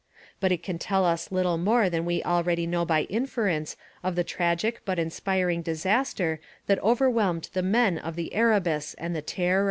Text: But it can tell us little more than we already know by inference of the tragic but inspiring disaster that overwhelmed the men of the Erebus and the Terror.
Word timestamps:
But 0.39 0.51
it 0.51 0.63
can 0.63 0.79
tell 0.79 1.05
us 1.05 1.31
little 1.31 1.59
more 1.59 1.87
than 1.87 2.05
we 2.05 2.23
already 2.23 2.65
know 2.65 2.83
by 2.85 3.03
inference 3.03 3.77
of 4.01 4.15
the 4.15 4.23
tragic 4.23 4.81
but 4.83 4.97
inspiring 4.97 5.61
disaster 5.61 6.39
that 6.65 6.81
overwhelmed 6.81 7.49
the 7.53 7.61
men 7.61 7.99
of 7.99 8.15
the 8.15 8.33
Erebus 8.33 8.95
and 8.95 9.15
the 9.15 9.21
Terror. 9.21 9.59